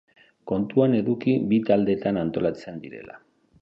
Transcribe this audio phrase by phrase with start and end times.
[0.51, 3.25] Kontuan eduki bi taldetan antolatzen direla.